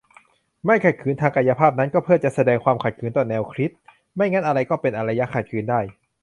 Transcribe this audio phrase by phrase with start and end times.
[0.03, 3.71] การไม่ขัดขืนทางกายภาพนั้น ก็เพื่อจะแสดงความขัดขืนต่อแนวคิด-
[4.15, 5.79] ไม่งั้นอะไรก็เป็น "อารยะขัดขืน" ได้